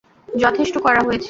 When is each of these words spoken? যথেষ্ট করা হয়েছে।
যথেষ্ট 0.29 0.75
করা 0.77 1.01
হয়েছে। 1.01 1.19